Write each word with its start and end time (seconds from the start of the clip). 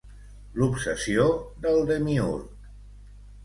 L'obsessió 0.61 1.27
del 1.67 1.79
Demiurg. 1.93 2.69